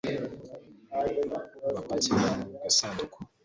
bapakira 1.73 2.21
mu 2.37 2.57
gasanduku 2.63 3.17